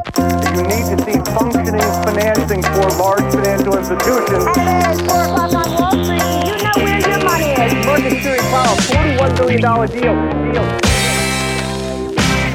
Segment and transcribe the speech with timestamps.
[0.00, 4.46] You need to see functioning financing for large financial institutions.
[4.56, 6.20] And it's 4 o'clock on Wall Street.
[6.48, 8.22] You know where your money is.
[8.22, 10.52] Series Powell, $41 billion deal.
[10.52, 10.99] deal.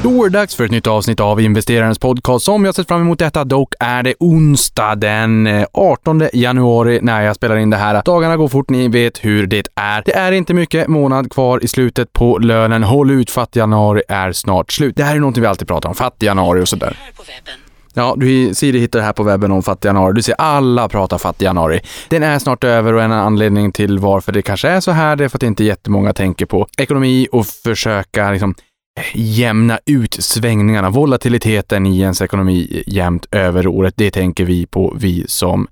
[0.05, 3.01] Då är det dags för ett nytt avsnitt av Investerarens podcast som jag sett fram
[3.01, 3.43] emot detta.
[3.43, 8.01] Dock är det onsdag den 18 eh, januari när jag spelar in det här.
[8.05, 10.03] Dagarna går fort, ni vet hur det är.
[10.05, 12.83] Det är inte mycket månad kvar i slutet på lönen.
[12.83, 14.95] Håll ut, fattig januari är snart slut.
[14.95, 16.97] Det här är något vi alltid pratar om, fattig januari och sådär.
[17.93, 20.13] Ja, du Siri hittar det här på webben om fattig januari.
[20.13, 21.79] Du ser alla prata fattig januari.
[22.09, 25.23] Den är snart över och en anledning till varför det kanske är så här, det
[25.23, 28.55] är för att inte jättemånga tänker på ekonomi och försöka liksom
[29.13, 33.93] jämna ut svängningarna, volatiliteten i ens ekonomi jämnt över året.
[33.97, 35.67] Det tänker vi på, vi som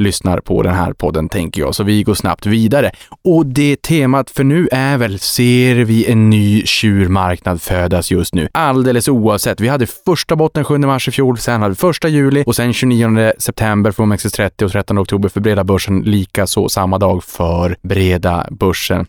[0.00, 1.74] lyssnar på den här podden, tänker jag.
[1.74, 2.90] Så vi går snabbt vidare.
[3.24, 8.48] Och det temat för nu är väl, ser vi en ny tjurmarknad födas just nu?
[8.52, 9.60] Alldeles oavsett.
[9.60, 12.72] Vi hade första botten 7 mars i fjol, sen hade vi första juli och sen
[12.72, 18.46] 29 september för OMXS30 och 13 oktober för breda börsen, likaså samma dag för breda
[18.50, 19.06] börsen.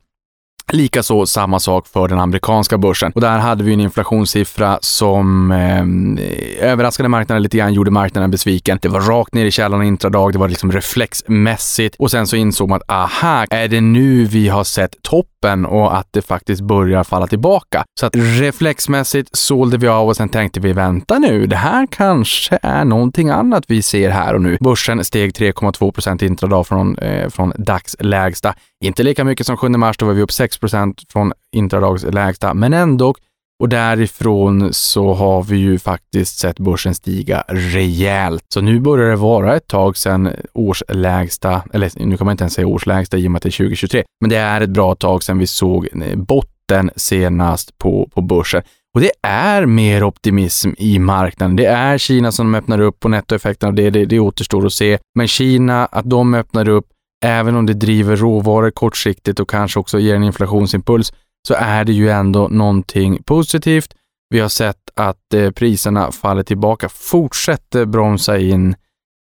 [0.71, 3.11] Likaså samma sak för den amerikanska börsen.
[3.15, 8.79] Och där hade vi en inflationssiffra som eh, överraskade marknaden lite grann, gjorde marknaden besviken.
[8.81, 12.69] Det var rakt ner i källaren intradag, det var liksom reflexmässigt och sen så insåg
[12.69, 17.03] man att aha, är det nu vi har sett toppen och att det faktiskt börjar
[17.03, 17.83] falla tillbaka?
[17.99, 22.59] Så att reflexmässigt sålde vi av och sen tänkte vi vänta nu, det här kanske
[22.61, 24.57] är någonting annat vi ser här och nu.
[24.59, 28.53] Börsen steg 3,2 procent intradag från, eh, från dagslägsta.
[28.85, 33.15] Inte lika mycket som 7 mars, då var vi upp 6% från intradagslägsta, men ändå.
[33.59, 38.45] Och därifrån så har vi ju faktiskt sett börsen stiga rejält.
[38.53, 42.53] Så nu börjar det vara ett tag sedan årslägsta, eller nu kan man inte ens
[42.53, 45.23] säga årslägsta i och med att det är 2023, men det är ett bra tag
[45.23, 48.61] sedan vi såg eh, botten senast på, på börsen.
[48.93, 51.55] Och det är mer optimism i marknaden.
[51.55, 54.97] Det är Kina som öppnar upp och nettoeffekten av det, det, det återstår att se.
[55.15, 56.85] Men Kina, att de öppnar upp,
[57.25, 61.13] även om det driver råvaror kortsiktigt och kanske också ger en inflationsimpuls,
[61.47, 63.93] så är det ju ändå någonting positivt.
[64.29, 68.75] Vi har sett att eh, priserna faller tillbaka, fortsätter bromsa in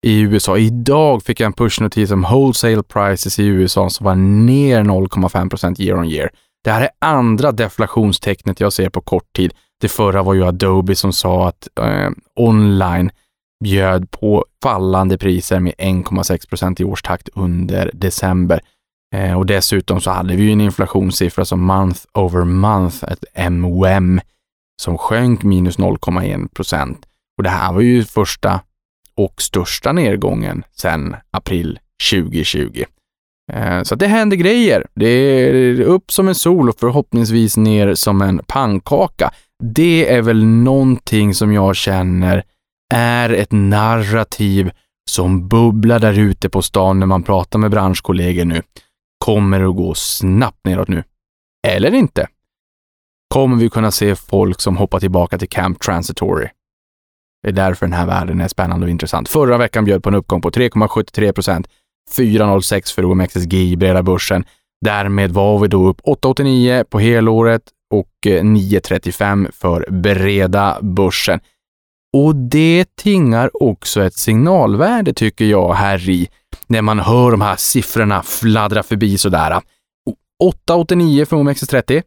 [0.06, 0.58] i USA.
[0.58, 5.98] Idag fick jag en pushnotis om wholesale prices i USA som var ner 0,5 year
[5.98, 6.30] on year.
[6.64, 9.52] Det här är andra deflationstecknet jag ser på kort tid.
[9.80, 13.10] Det förra var ju Adobe som sa att eh, online
[13.64, 18.60] bjöd på fallande priser med 1,6 procent i årstakt under december.
[19.14, 24.20] Eh, och dessutom så hade vi ju en inflationssiffra som month over month, ett MOM,
[24.82, 27.06] som sjönk minus 0,1 procent.
[27.38, 28.60] Och det här var ju första
[29.14, 31.78] och största nedgången sedan april
[32.10, 32.84] 2020.
[33.52, 34.86] Eh, så det händer grejer.
[34.94, 39.30] Det är upp som en sol och förhoppningsvis ner som en pannkaka.
[39.64, 42.44] Det är väl någonting som jag känner
[42.94, 44.70] är ett narrativ
[45.10, 48.62] som bubblar där ute på stan när man pratar med branschkollegor nu.
[49.24, 51.04] Kommer att gå snabbt neråt nu.
[51.66, 52.26] Eller inte.
[53.34, 56.48] Kommer vi kunna se folk som hoppar tillbaka till Camp Transitory?
[57.42, 59.28] Det är därför den här världen är spännande och intressant.
[59.28, 61.68] Förra veckan bjöd på en uppgång på 3,73 procent,
[62.16, 64.44] 4,06 för OMXSG i breda börsen.
[64.84, 71.40] Därmed var vi då upp 8,89 på helåret och eh, 9,35 för breda börsen.
[72.18, 76.28] Och det tingar också ett signalvärde tycker jag här i,
[76.66, 79.62] när man hör de här siffrorna fladdra förbi sådär.
[80.68, 82.02] 8,89 för OMXS30,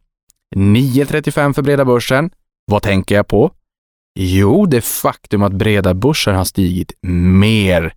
[0.55, 2.29] 9,35 för breda börsen.
[2.65, 3.51] Vad tänker jag på?
[4.19, 7.93] Jo, det faktum att breda börsen har stigit mer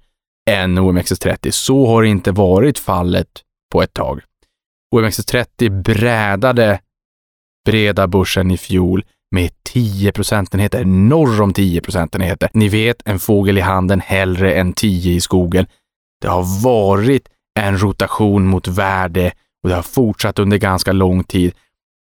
[0.51, 1.51] än OMXS30.
[1.51, 3.29] Så har inte varit fallet
[3.73, 4.21] på ett tag.
[4.95, 6.81] OMXS30 brädade
[7.65, 12.51] breda börsen i fjol med 10 procentenheter, norr om 10 procentenheter.
[12.53, 15.67] Ni vet, en fågel i handen hellre än 10 i skogen.
[16.21, 17.29] Det har varit
[17.61, 19.33] en rotation mot värde
[19.63, 21.55] och det har fortsatt under ganska lång tid.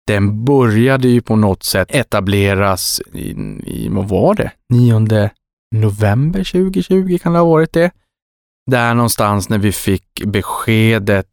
[0.07, 3.31] Den började ju på något sätt etableras i,
[3.63, 4.51] i vad var det?
[4.69, 5.29] 9
[5.75, 7.91] november 2020 kan det ha varit det.
[8.71, 11.27] Där någonstans när vi fick beskedet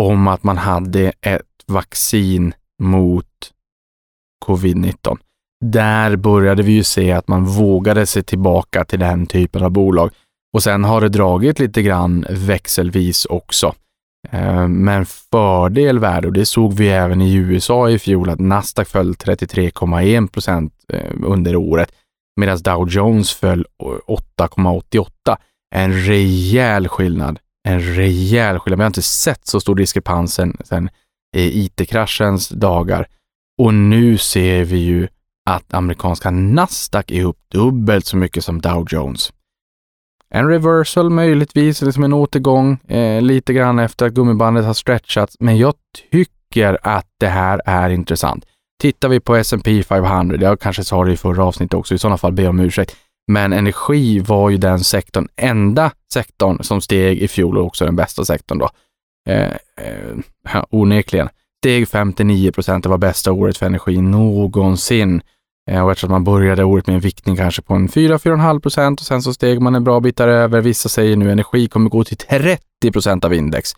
[0.00, 3.26] om att man hade ett vaccin mot
[4.46, 5.18] covid-19
[5.64, 10.10] där började vi ju se att man vågade sig tillbaka till den typen av bolag.
[10.52, 13.74] Och sen har det dragit lite grann växelvis också.
[14.30, 18.88] Eh, men fördel värde, och det såg vi även i USA i fjol, att Nasdaq
[18.88, 21.92] föll 33,1 procent eh, under året,
[22.40, 25.06] medan Dow Jones föll 8,88.
[25.74, 27.38] En rejäl skillnad.
[27.68, 28.78] En rejäl skillnad.
[28.78, 30.34] Vi har inte sett så stor diskrepans
[30.64, 30.88] sedan
[31.36, 33.06] IT-kraschens dagar.
[33.62, 35.08] Och nu ser vi ju
[35.54, 39.32] att amerikanska Nasdaq är upp dubbelt så mycket som Dow Jones.
[40.34, 45.58] En reversal möjligtvis, liksom en återgång eh, lite grann efter att gummibandet har stretchats, men
[45.58, 45.74] jag
[46.10, 48.44] tycker att det här är intressant.
[48.80, 52.16] Tittar vi på S&P 500, jag kanske sa det i förra avsnittet också, i sådana
[52.16, 52.96] fall ber jag om ursäkt,
[53.32, 57.96] men energi var ju den sektorn, enda sektorn som steg i fjol och också den
[57.96, 58.70] bästa sektorn då.
[59.28, 61.28] Eh, eh, onekligen.
[61.62, 65.22] Steg 59 procent, det var bästa året för energi någonsin.
[65.70, 69.06] Eh, och eftersom man började året med en viktning kanske på en 4-4,5 procent och
[69.06, 70.60] sen så steg man en bra bit däröver.
[70.60, 73.74] Vissa säger nu energi kommer gå till 30 procent av index.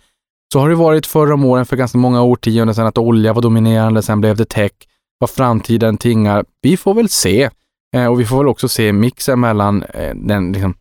[0.53, 3.43] Så har det varit förr om åren för ganska många årtionden sedan att olja var
[3.43, 4.73] dominerande, sen blev det tech.
[5.19, 7.50] Vad framtiden tingar, vi får väl se.
[7.97, 10.75] Eh, och vi får väl också se mixen mellan eh, den liksom,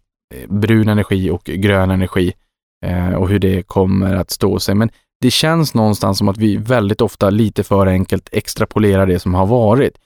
[0.48, 2.34] brun energi och grön energi
[3.18, 4.76] och hur det kommer att stå sig.
[4.76, 4.90] Men
[5.22, 9.46] det känns någonstans som att vi väldigt ofta lite för enkelt extrapolerar det som har
[9.46, 9.98] varit.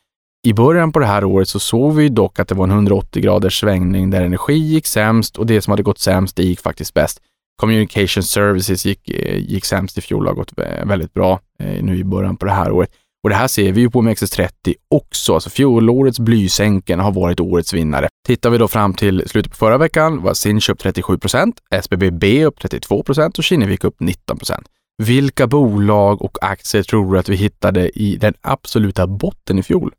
[0.46, 3.22] I början på det här året så såg vi dock att det var en 180
[3.22, 6.94] graders svängning där energi gick sämst och det som hade gått sämst, det gick faktiskt
[6.94, 7.22] bäst.
[7.62, 10.54] Communication services gick, eh, gick sämst i fjol och har gått
[10.86, 12.90] väldigt bra eh, nu i början på det här året.
[13.24, 15.34] Och det här ser vi ju på OMXS30 också.
[15.34, 18.08] Alltså fjolårets blysänken har varit årets vinnare.
[18.28, 22.60] Tittar vi då fram till slutet på förra veckan var Sinch upp 37% SBBB upp
[22.60, 24.64] 32% och Kinnevik upp 19%
[25.04, 29.94] Vilka bolag och aktier tror du att vi hittade i den absoluta botten i fjol?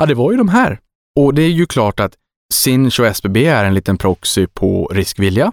[0.00, 0.78] Ja, det var ju de här.
[1.20, 2.14] Och det är ju klart att
[2.52, 5.52] Sinch och SBB är en liten proxy på riskvilja.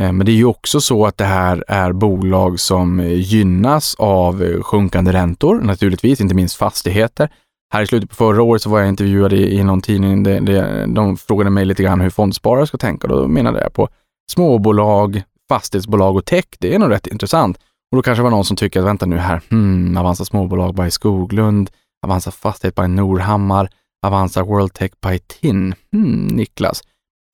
[0.00, 4.62] Eh, men det är ju också så att det här är bolag som gynnas av
[4.62, 7.28] sjunkande räntor, naturligtvis, inte minst fastigheter.
[7.72, 10.22] Här i slutet på förra året så var jag intervjuad i, i någon tidning.
[10.22, 13.08] Det, det, de frågade mig lite grann hur fondsparare ska tänka.
[13.08, 13.88] Då menade jag på
[14.32, 16.44] småbolag, fastighetsbolag och tech.
[16.58, 17.56] Det är nog rätt intressant.
[17.90, 20.74] Och då kanske det var någon som tycker att vänta nu här, hmm, Avanza småbolag
[20.74, 21.70] by Skoglund,
[22.06, 23.70] Avanza fastighet by Norhammar.
[24.06, 25.74] Avanza World Tech by TIN.
[25.92, 26.82] Hmm, Niklas.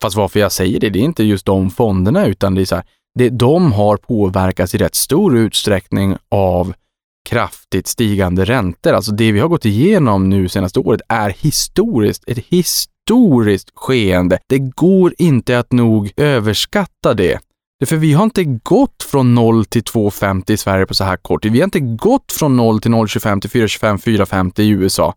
[0.02, 2.74] Fast varför jag säger det, det är inte just de fonderna, utan det är så
[2.74, 2.84] här,
[3.18, 6.74] det, de har påverkats i rätt stor utsträckning av
[7.28, 8.92] kraftigt stigande räntor.
[8.92, 14.38] Alltså det vi har gått igenom nu senaste året är historiskt, ett historiskt skeende.
[14.48, 17.40] Det går inte att nog överskatta det.
[17.86, 21.42] För vi har inte gått från 0 till 2,50 i Sverige på så här kort
[21.42, 21.52] tid.
[21.52, 25.14] Vi har inte gått från 0 till 0,25 till 4,25, 4,50 i USA.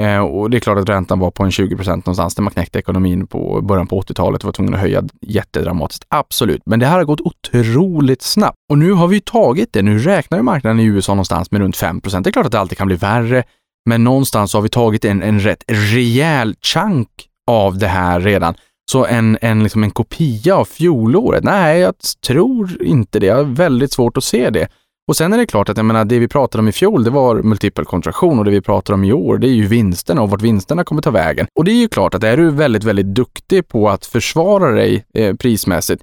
[0.00, 2.52] Eh, och det är klart att räntan var på en 20 procent någonstans när man
[2.52, 6.04] knäckte ekonomin på början på 80-talet och var tvungen att höja jättedramatiskt.
[6.08, 8.56] Absolut, men det här har gått otroligt snabbt.
[8.70, 9.82] Och nu har vi tagit det.
[9.82, 12.24] Nu räknar ju marknaden i USA någonstans med runt 5 procent.
[12.24, 13.42] Det är klart att det alltid kan bli värre,
[13.88, 17.08] men någonstans har vi tagit en, en rätt rejäl chunk
[17.46, 18.54] av det här redan.
[18.90, 21.44] Så en, en, liksom en kopia av fjolåret?
[21.44, 21.94] Nej, jag
[22.26, 23.26] tror inte det.
[23.26, 24.68] Jag har väldigt svårt att se det.
[25.08, 27.10] Och sen är det klart att jag menar, det vi pratade om i fjol, det
[27.10, 30.30] var multipel kontraktion och det vi pratar om i år, det är ju vinsterna och
[30.30, 31.46] vart vinsterna kommer ta vägen.
[31.54, 35.04] Och det är ju klart att är du väldigt, väldigt duktig på att försvara dig
[35.14, 36.02] eh, prismässigt,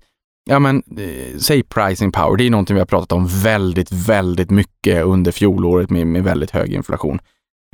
[0.49, 4.49] ja men eh, säg pricing power, det är någonting vi har pratat om väldigt, väldigt
[4.49, 7.19] mycket under fjolåret med, med väldigt hög inflation.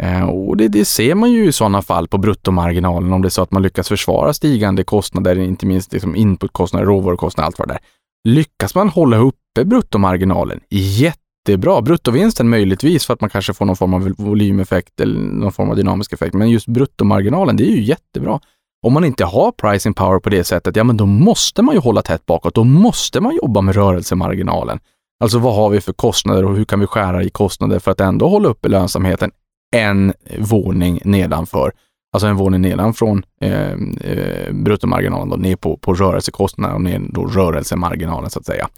[0.01, 3.29] Eh, och det, det, ser man ju i sådana fall på bruttomarginalen om det är
[3.29, 7.73] så att man lyckas försvara stigande kostnader, inte minst liksom inputkostnader, råvarukostnader, allt vad det
[7.73, 7.79] är.
[8.27, 11.81] Lyckas man hålla uppe bruttomarginalen jättebra.
[11.81, 15.75] Bruttovinsten möjligtvis för att man kanske får någon form av volymeffekt eller någon form av
[15.75, 16.33] dynamisk effekt.
[16.33, 18.39] Men just bruttomarginalen, det är ju jättebra.
[18.85, 21.81] Om man inte har pricing power på det sättet, ja men då måste man ju
[21.81, 22.55] hålla tätt bakåt.
[22.55, 24.79] Då måste man jobba med rörelsemarginalen.
[25.23, 28.01] Alltså vad har vi för kostnader och hur kan vi skära i kostnader för att
[28.01, 29.31] ändå hålla uppe lönsamheten
[29.73, 31.71] en våning nedanför.
[32.13, 37.01] Alltså en våning nedan från eh, eh, bruttomarginalen då, ner på, på rörelsekostnaden och ner
[37.09, 38.69] då rörelsemarginalen så att säga.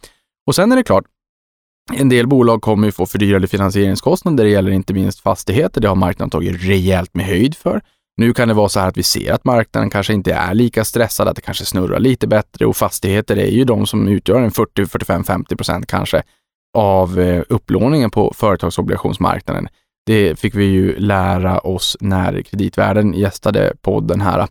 [0.47, 1.05] Och sen är det klart,
[1.93, 4.43] en del bolag kommer ju få fördyrade finansieringskostnader.
[4.43, 5.81] Det gäller inte minst fastigheter.
[5.81, 7.81] Det har marknaden tagit rejält med höjd för.
[8.17, 10.83] Nu kan det vara så här att vi ser att marknaden kanske inte är lika
[10.83, 14.51] stressad, att det kanske snurrar lite bättre och fastigheter är ju de som utgör en
[14.51, 16.23] 40, 45, 50 procent kanske
[16.77, 19.67] av eh, upplåningen på företagsobligationsmarknaden.
[20.05, 24.47] Det fick vi ju lära oss när kreditvärden gästade podden här.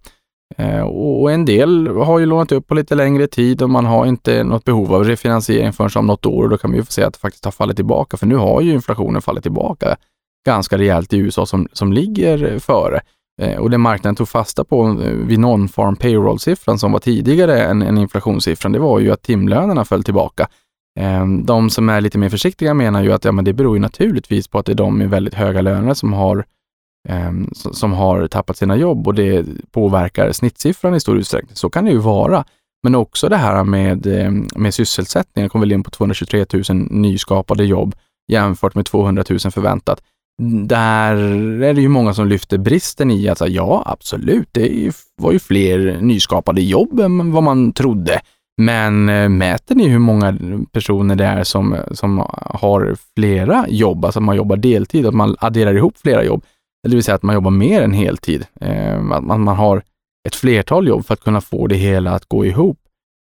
[0.56, 4.06] Eh, och en del har ju lånat upp på lite längre tid och man har
[4.06, 6.48] inte något behov av refinansiering förrän om något år.
[6.48, 8.72] Då kan vi få se att det faktiskt har fallit tillbaka, för nu har ju
[8.72, 9.96] inflationen fallit tillbaka
[10.46, 13.00] ganska rejält i USA som, som ligger före.
[13.42, 17.82] Eh, och det marknaden tog fasta på eh, vid non-farm payroll-siffran som var tidigare än,
[17.82, 20.48] än inflationssiffran, det var ju att timlönerna föll tillbaka.
[21.00, 23.80] Ehm, de som är lite mer försiktiga menar ju att ja, men det beror ju
[23.80, 26.44] naturligtvis på att det är de med väldigt höga löner som har
[27.08, 31.56] ehm, som har tappat sina jobb och det påverkar snittsiffran i stor utsträckning.
[31.56, 32.44] Så kan det ju vara.
[32.82, 37.64] Men också det här med, ehm, med sysselsättningen, kom väl in på 223 000 nyskapade
[37.64, 37.94] jobb
[38.32, 40.02] jämfört med 200 000 förväntat.
[40.66, 41.16] där
[41.62, 46.00] är det ju många som lyfter bristen i att ja, absolut, det var ju fler
[46.00, 48.20] nyskapade jobb än vad man trodde.
[48.56, 50.38] Men eh, mäter ni hur många
[50.72, 55.36] personer det är som, som har flera jobb, alltså att man jobbar deltid, att man
[55.38, 56.44] adderar ihop flera jobb,
[56.88, 59.82] det vill säga att man jobbar mer än heltid, eh, att man, man har
[60.28, 62.78] ett flertal jobb för att kunna få det hela att gå ihop.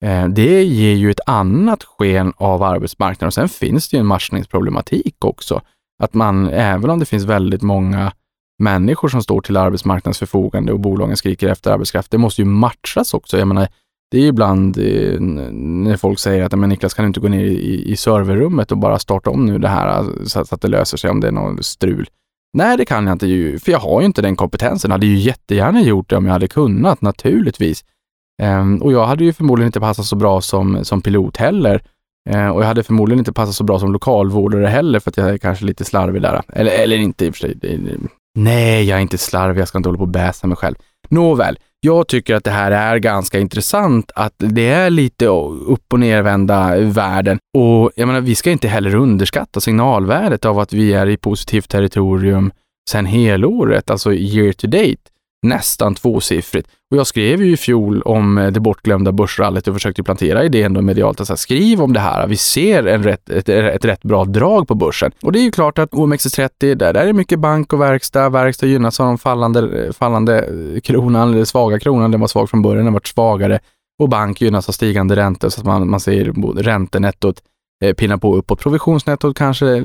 [0.04, 4.06] Eh, det ger ju ett annat sken av arbetsmarknaden och sen finns det ju en
[4.06, 5.60] matchningsproblematik också.
[6.02, 8.12] Att man, även om det finns väldigt många
[8.58, 13.14] människor som står till arbetsmarknadens förfogande och bolagen skriker efter arbetskraft, det måste ju matchas
[13.14, 13.38] också.
[13.38, 13.68] Jag menar,
[14.10, 17.44] det är ibland eh, när folk säger att men Niklas kan du inte gå ner
[17.44, 20.68] i, i serverrummet och bara starta om nu det här eh, så, så att det
[20.68, 22.08] löser sig om det är något strul.
[22.52, 24.88] Nej, det kan jag inte ju, för jag har ju inte den kompetensen.
[24.88, 27.84] Jag hade ju jättegärna gjort det om jag hade kunnat, naturligtvis.
[28.42, 31.82] Ehm, och jag hade ju förmodligen inte passat så bra som, som pilot heller.
[32.30, 35.30] Ehm, och jag hade förmodligen inte passat så bra som lokalvårdare heller för att jag
[35.30, 36.42] är kanske lite slarvig där.
[36.48, 37.56] Eller, eller inte i och för sig.
[38.34, 39.60] Nej, jag är inte slarvig.
[39.60, 40.74] Jag ska inte hålla på och bäsa mig själv.
[41.08, 46.00] Nåväl, jag tycker att det här är ganska intressant, att det är lite upp och
[46.00, 47.38] nervända världen.
[47.58, 51.68] Och jag menar, vi ska inte heller underskatta signalvärdet av att vi är i positivt
[51.68, 52.52] territorium
[52.90, 55.09] sen helåret, alltså year to date
[55.42, 56.68] nästan tvåsiffrigt.
[56.90, 60.74] Och jag skrev ju i fjol om eh, det bortglömda börsrallyt och försökte plantera idén
[60.74, 61.20] då medialt.
[61.20, 62.26] Alltså, skriv om det här.
[62.26, 65.12] Vi ser en rätt, ett, ett rätt bra drag på börsen.
[65.22, 68.28] Och det är ju klart att OMXS30, där, där är mycket bank och verkstad.
[68.28, 70.48] Verkstad gynnas av den fallande, fallande
[70.84, 72.10] kronan, eller svaga kronan.
[72.10, 73.58] Den var svag från början, den har varit svagare.
[73.98, 76.24] Och bank gynnas av stigande räntor så att man, man ser
[76.62, 77.42] räntenettot
[77.84, 78.60] eh, pinna på uppåt.
[78.60, 79.84] Provisionsnettot kanske,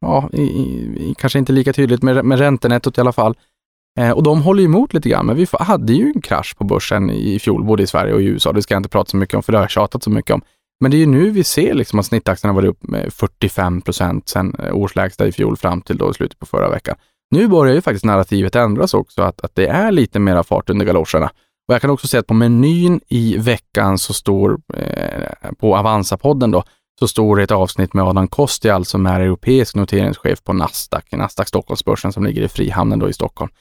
[0.00, 3.36] ja, i, i, kanske inte lika tydligt, men, men räntenettot i alla fall.
[4.00, 7.10] Eh, och de håller emot lite grann, men vi hade ju en krasch på börsen
[7.10, 8.52] i fjol, både i Sverige och i USA.
[8.52, 10.34] Det ska jag inte prata så mycket om, för det har jag tjatat så mycket
[10.34, 10.42] om.
[10.80, 13.80] Men det är ju nu vi ser liksom att snittaktien har varit upp med 45
[13.80, 16.96] procent sedan eh, årslägsta i fjol fram till då slutet på förra veckan.
[17.30, 20.86] Nu börjar ju faktiskt narrativet ändras också, att, att det är lite mera fart under
[20.86, 21.30] galoscherna.
[21.68, 26.50] Och jag kan också se att på menyn i veckan så står, eh, på Avanza-podden
[26.50, 26.64] då,
[26.98, 31.48] så står det ett avsnitt med Adam Kostial som är europeisk noteringschef på Nasdaq, Nasdaq
[31.48, 33.52] Stockholmsbörsen som ligger i Frihamnen då i Stockholm.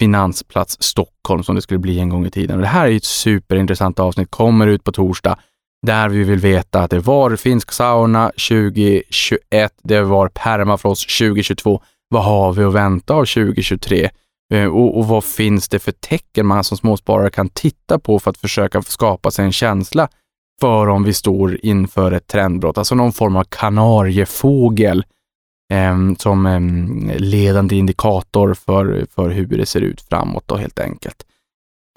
[0.00, 2.56] Finansplats Stockholm som det skulle bli en gång i tiden.
[2.56, 5.38] Och det här är ett superintressant avsnitt, kommer ut på torsdag,
[5.86, 11.82] där vi vill veta att det var finsk sauna 2021, det var permafrost 2022.
[12.08, 14.10] Vad har vi att vänta av 2023?
[14.54, 18.30] Eh, och, och, vad finns det för tecken man som småsparare kan titta på för
[18.30, 20.08] att försöka skapa sig en känsla
[20.60, 25.04] för om vi står inför ett trendbrott, alltså någon form av kanariefågel eh,
[25.72, 31.26] Ehm, som en ledande indikator för, för hur det ser ut framåt då helt enkelt.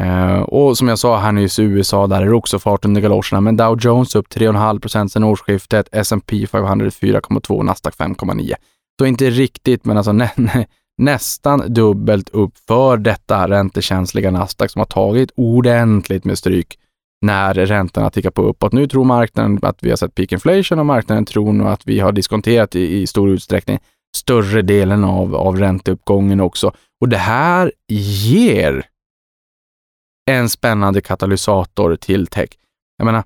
[0.02, 3.02] Eh, och som jag sa här nyss, i USA, där är det också fart under
[3.02, 8.54] galoscherna, men Dow Jones upp 3,5 procent sedan årsskiftet, S&P 500 4,2, Nasdaq 5,9.
[9.00, 10.66] Så inte riktigt, men alltså nä, nä,
[10.98, 16.78] nästan dubbelt upp för detta räntekänsliga Nasdaq som har tagit ordentligt med stryk
[17.24, 18.74] när räntorna tickar på uppåt.
[18.74, 22.00] Nu tror marknaden att vi har sett peak inflation och marknaden tror nog att vi
[22.00, 23.80] har diskonterat i, i stor utsträckning
[24.18, 26.72] större delen av, av ränteuppgången också.
[27.02, 28.86] Och det här ger
[30.32, 32.50] en spännande katalysator till tech.
[32.98, 33.24] Jag menar,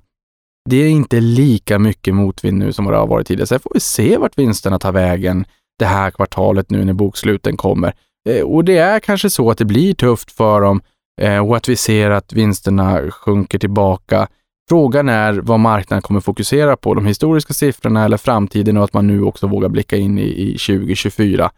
[0.70, 3.46] det är inte lika mycket motvind nu som vad det har varit tidigare.
[3.46, 5.44] Sen får vi se vart vinsterna tar vägen
[5.78, 7.94] det här kvartalet nu när boksluten kommer.
[8.28, 10.82] Eh, och det är kanske så att det blir tufft för dem
[11.18, 14.28] Eh, och att vi ser att vinsterna sjunker tillbaka.
[14.68, 19.06] Frågan är vad marknaden kommer fokusera på, de historiska siffrorna eller framtiden och att man
[19.06, 21.50] nu också vågar blicka in i, i 2024.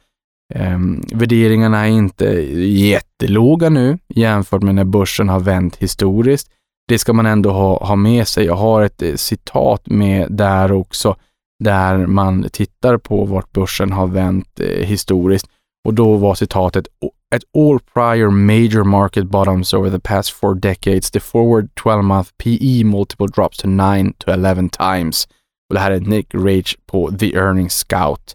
[0.55, 0.79] Eh,
[1.12, 2.25] värderingarna är inte
[2.61, 6.50] jättelåga nu jämfört med när börsen har vänt historiskt.
[6.88, 8.47] Det ska man ändå ha, ha med sig.
[8.47, 11.17] Jag har ett eh, citat med där också,
[11.64, 15.47] där man tittar på vart börsen har vänt eh, historiskt.
[15.85, 16.87] Och då var citatet
[17.33, 22.83] At all prior major market bottoms over the past four decades, the forward 12-month PE
[22.83, 25.29] multiple drops to 9 to 11 times.
[25.69, 28.35] Det här är Nick Rage på The Earnings Scout.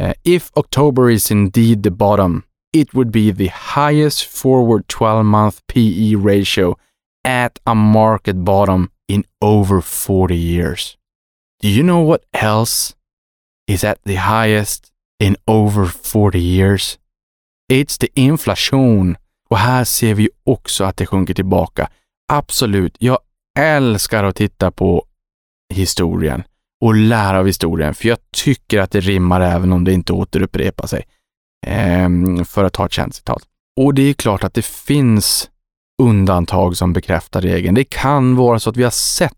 [0.00, 6.16] Uh, if October is indeed the bottom, it would be the highest forward 12-month PE
[6.16, 6.76] ratio
[7.24, 10.98] at a market bottom in over 40 years.
[11.60, 12.94] Do you know what else
[13.66, 16.98] is at the highest in over 40 years?
[17.74, 19.16] Aids till inflation.
[19.48, 21.88] Och här ser vi också att det sjunker tillbaka.
[22.32, 23.18] Absolut, jag
[23.58, 25.04] älskar att titta på
[25.74, 26.42] historien
[26.80, 30.86] och lära av historien, för jag tycker att det rimmar även om det inte återupprepar
[30.86, 31.04] sig.
[31.66, 33.42] Ehm, för att ta ett känt citat.
[33.80, 35.50] Och det är klart att det finns
[36.02, 37.74] undantag som bekräftar regeln.
[37.74, 39.32] Det kan vara så att vi har sett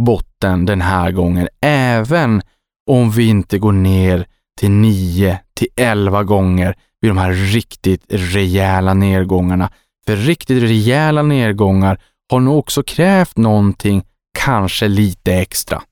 [0.00, 2.42] botten den här gången, även
[2.90, 4.26] om vi inte går ner
[4.60, 9.70] till 9 till 11 gånger vid de här riktigt rejäla nedgångarna.
[10.06, 12.00] För riktigt rejäla nedgångar
[12.30, 14.04] har nog också krävt någonting,
[14.38, 15.82] kanske lite extra.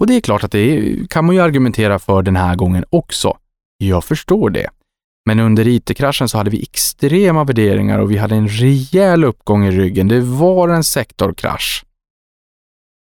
[0.00, 3.38] Och det är klart att det kan man ju argumentera för den här gången också.
[3.78, 4.70] Jag förstår det.
[5.26, 9.70] Men under IT-kraschen så hade vi extrema värderingar och vi hade en rejäl uppgång i
[9.70, 10.08] ryggen.
[10.08, 11.84] Det var en sektorkrasch.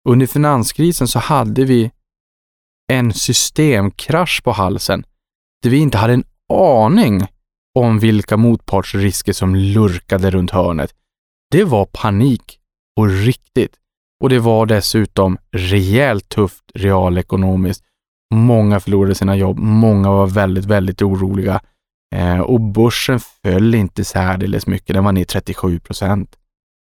[0.10, 1.92] Under finanskrisen så hade vi
[2.92, 5.04] en systemkrasch på halsen
[5.64, 6.24] där vi inte hade en
[6.54, 7.24] aning
[7.80, 10.94] om vilka motpartsrisker som lurkade runt hörnet.
[11.52, 12.60] Det var panik
[12.98, 13.76] på riktigt.
[14.24, 17.84] Och det var dessutom rejält tufft realekonomiskt.
[18.34, 21.62] Många förlorade sina jobb, många var väldigt, väldigt oroliga.
[22.16, 26.38] Eh, och börsen föll inte särdeles mycket, den var ner 37 procent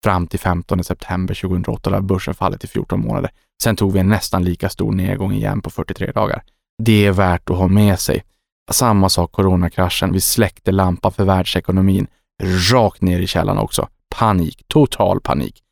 [0.03, 3.31] fram till 15 september 2008 där börsen fallit i 14 månader.
[3.63, 6.43] Sen tog vi en nästan lika stor nedgång igen på 43 dagar.
[6.83, 8.23] Det är värt att ha med sig.
[8.69, 10.13] Samma sak coronakraschen.
[10.13, 12.07] Vi släckte lampan för världsekonomin
[12.71, 13.87] rakt ner i källan också.
[14.15, 15.63] Panik, total panik.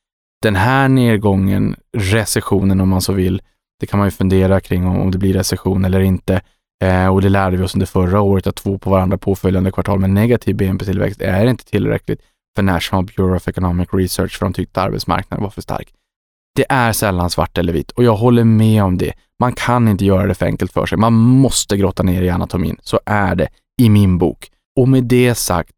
[0.41, 3.41] Den här nedgången, recessionen om man så vill,
[3.79, 6.41] det kan man ju fundera kring om, det blir recession eller inte.
[6.83, 9.99] Eh, och det lärde vi oss under förra året att två på varandra påföljande kvartal
[9.99, 12.21] med negativ BNP-tillväxt är inte tillräckligt
[12.55, 15.93] för National Bureau of Economic Research för de tyckte arbetsmarknaden var för stark.
[16.57, 19.13] Det är sällan svart eller vitt och jag håller med om det.
[19.39, 20.97] Man kan inte göra det för enkelt för sig.
[20.97, 22.77] Man måste grotta ner i anatomin.
[22.83, 23.47] Så är det
[23.81, 24.51] i min bok.
[24.75, 25.71] Och med det sagt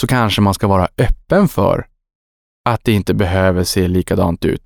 [0.00, 1.86] så kanske man ska vara öppen för
[2.64, 4.62] att det inte behöver se likadant ut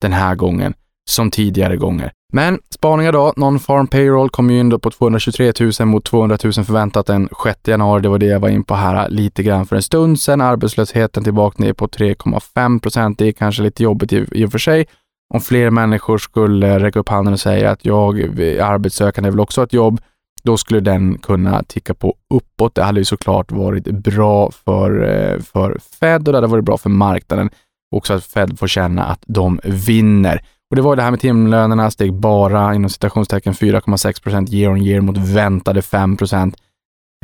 [0.00, 0.74] den här gången
[1.08, 2.12] som tidigare gånger.
[2.32, 3.32] Men spaningar då.
[3.36, 7.60] Non-farm payroll kom ju in då på 223 000 mot 200 000 förväntat den 6
[7.68, 8.02] januari.
[8.02, 10.40] Det var det jag var in på här lite grann för en stund sedan.
[10.40, 13.18] Arbetslösheten tillbaka ner på 3,5 procent.
[13.18, 14.86] Det är kanske lite jobbigt i, i och för sig.
[15.34, 19.60] Om fler människor skulle räcka upp handen och säga att jag är arbetssökande, vill också
[19.60, 20.00] ha ett jobb,
[20.42, 22.74] då skulle den kunna ticka på uppåt.
[22.74, 26.78] Det hade ju såklart varit bra för, eh, för Fed och det hade varit bra
[26.78, 27.50] för marknaden.
[27.96, 30.42] Också att Fed får känna att de vinner.
[30.70, 34.82] Och det var det här med timlönerna, steg bara inom citationstecken 4,6 procent year on
[34.82, 36.56] year mot väntade 5 procent.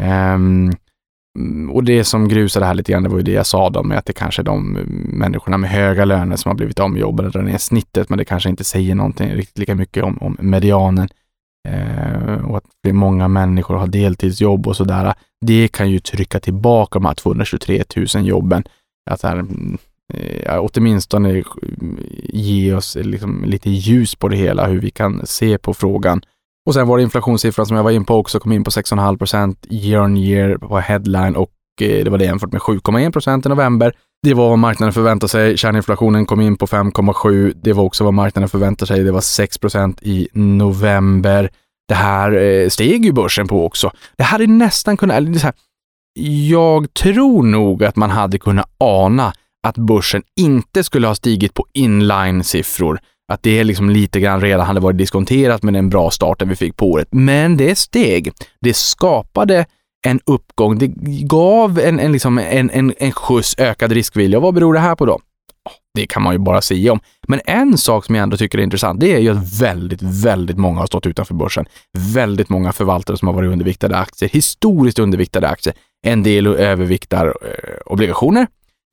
[0.02, 0.72] Um,
[1.36, 3.70] Mm, och det som grusade det här lite grann, det var ju det jag sa
[3.70, 6.80] då med att det kanske är de mm, människorna med höga löner som har blivit
[6.80, 10.04] av med jobben, drar ner snittet, men det kanske inte säger någonting riktigt lika mycket
[10.04, 11.08] om, om medianen.
[11.68, 15.14] Eh, och att det är många människor har deltidsjobb och sådär.
[15.40, 18.64] Det kan ju trycka tillbaka de här 223 000 jobben.
[19.10, 19.78] Att här, mm,
[20.14, 21.42] eh, åtminstone
[22.22, 26.22] ge oss liksom lite ljus på det hela, hur vi kan se på frågan.
[26.66, 29.18] Och sen var det inflationssiffran som jag var in på också, kom in på 6,5
[29.18, 31.50] procent year on year på headline och
[31.80, 33.92] eh, det var det jämfört med 7,1 procent i november.
[34.22, 35.56] Det var vad marknaden förväntade sig.
[35.56, 37.52] Kärninflationen kom in på 5,7.
[37.62, 39.04] Det var också vad marknaden förväntade sig.
[39.04, 41.50] Det var 6 procent i november.
[41.88, 43.92] Det här eh, steg ju börsen på också.
[44.16, 45.54] Det hade nästan kunnat, eller så här,
[46.48, 49.32] jag tror nog att man hade kunnat ana
[49.66, 52.98] att börsen inte skulle ha stigit på inline-siffror.
[53.32, 56.76] Att det liksom lite grann redan hade varit diskonterat med en bra start vi fick
[56.76, 57.08] på året.
[57.10, 58.32] Men det steg.
[58.60, 59.66] Det skapade
[60.06, 60.78] en uppgång.
[60.78, 60.86] Det
[61.26, 64.40] gav en, en, liksom en, en, en skjuts ökad riskvilja.
[64.40, 65.20] Vad beror det här på då?
[65.94, 67.00] Det kan man ju bara säga om.
[67.28, 70.58] Men en sak som jag ändå tycker är intressant, det är ju att väldigt, väldigt
[70.58, 71.66] många har stått utanför börsen.
[72.14, 75.74] Väldigt många förvaltare som har varit underviktade aktier, historiskt underviktade aktier.
[76.06, 78.46] En del överviktar eh, obligationer.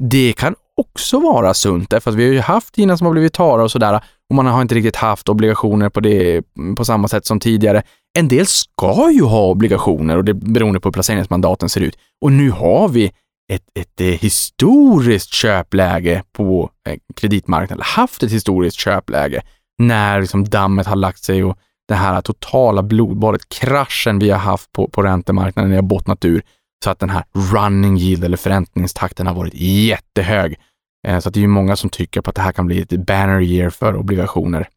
[0.04, 3.34] Det kan också vara sunt, därför att vi har ju haft gina som har blivit
[3.34, 7.08] tara och sådär och man har inte riktigt haft obligationer på det mm, på samma
[7.08, 7.84] sätt som tidigare.
[8.20, 11.98] En del ska ju ha obligationer och det beroende på hur placeringsmandaten ser ut.
[12.22, 13.12] Och nu har vi
[13.54, 19.42] ett, ett, ett historiskt köpläge på kreditmarknaden, kreditmarknaden, haft ett historiskt köpläge
[19.78, 21.58] när liksom dammet har lagt sig och
[21.88, 26.44] det här totala blodbadet, kraschen vi har haft på, på räntemarknaden har bottnat ur
[26.84, 30.60] så att den här running yield eller förräntningstakten har varit jättehög.
[31.08, 32.82] Eh, så att det är ju många som tycker på att det här kan bli
[32.82, 34.68] ett banner year för obligationer.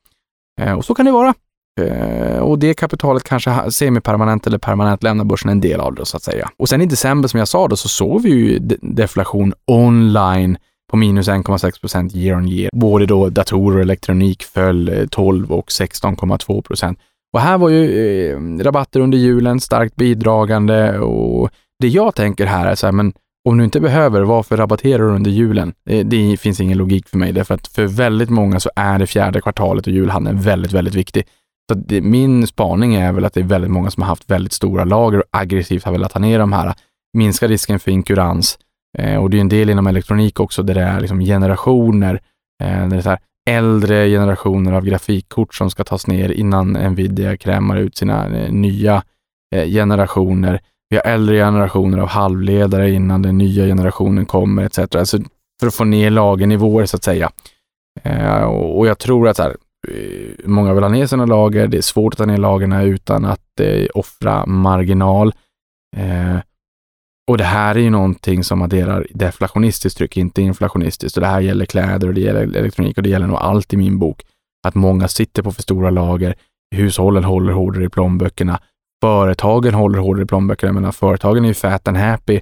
[0.61, 1.35] Eh, och så kan det vara.
[1.81, 6.16] Eh, och det kapitalet kanske semipermanent eller permanent lämnar börsen en del av det så
[6.16, 6.51] att säga.
[6.57, 10.59] Och sen i december som jag sa då så såg vi ju deflation online
[10.90, 12.71] på minus 1,6 procent year on year.
[12.73, 16.99] Både då datorer och elektronik föll 12 och 16,2 procent.
[17.33, 22.75] Och här var ju rabatter under julen starkt bidragande och det jag tänker här är
[22.75, 23.12] så här, men
[23.49, 25.75] om du inte behöver, varför rabatterar du under julen?
[25.85, 29.07] Det, det, finns ingen logik för mig, därför att för väldigt många så är det
[29.07, 31.27] fjärde kvartalet och julhandeln väldigt, väldigt viktig.
[31.71, 34.53] Så det, min spaning är väl att det är väldigt många som har haft väldigt
[34.53, 36.75] stora lager och aggressivt har velat ta ner de här,
[37.17, 38.59] minska risken för inkurans.
[38.99, 42.21] Eh, och det är en del inom elektronik också där det är liksom generationer,
[42.62, 47.37] eh, det är så här, äldre generationer av grafikkort som ska tas ner innan Nvidia
[47.37, 49.03] krämar ut sina eh, nya
[49.55, 50.61] eh, generationer.
[50.88, 54.79] Vi har äldre generationer av halvledare innan den nya generationen kommer etc.
[54.79, 55.18] Alltså
[55.61, 57.31] för att få ner lagernivåer så att säga.
[58.03, 59.57] Eh, och jag tror att så här,
[59.88, 61.66] eh, många vill ha ner sina lager.
[61.66, 65.35] Det är svårt att ta ner lagerna utan att eh, offra marginal.
[65.96, 66.37] Eh,
[67.31, 71.16] och det här är ju någonting som adderar deflationistiskt tryck, inte inflationistiskt.
[71.16, 73.77] Och det här gäller kläder och det gäller elektronik och det gäller nog allt i
[73.77, 74.22] min bok.
[74.66, 76.35] Att många sitter på för stora lager.
[76.75, 78.61] Hushållen håller hårdare i plånböckerna.
[79.03, 80.69] Företagen håller hårdare i plånböckerna.
[80.69, 82.41] Jag menar, företagen är ju fat and happy.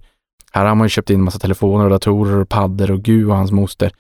[0.53, 3.37] Här har man ju köpt in massa telefoner och datorer och paddor och gud och
[3.37, 3.91] hans moster